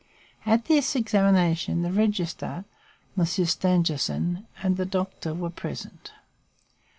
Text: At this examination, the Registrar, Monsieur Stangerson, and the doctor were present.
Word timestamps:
At 0.47 0.65
this 0.65 0.95
examination, 0.95 1.83
the 1.83 1.91
Registrar, 1.91 2.65
Monsieur 3.15 3.45
Stangerson, 3.45 4.47
and 4.63 4.75
the 4.75 4.85
doctor 4.87 5.31
were 5.31 5.51
present. 5.51 6.11